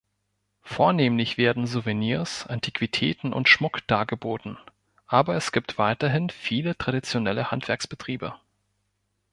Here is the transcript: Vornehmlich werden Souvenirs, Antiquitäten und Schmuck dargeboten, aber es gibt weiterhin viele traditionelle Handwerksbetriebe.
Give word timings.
Vornehmlich 0.63 1.37
werden 1.37 1.67
Souvenirs, 1.67 2.47
Antiquitäten 2.47 3.33
und 3.33 3.47
Schmuck 3.47 3.85
dargeboten, 3.85 4.57
aber 5.05 5.35
es 5.35 5.51
gibt 5.51 5.77
weiterhin 5.77 6.31
viele 6.31 6.75
traditionelle 6.75 7.51
Handwerksbetriebe. 7.51 8.33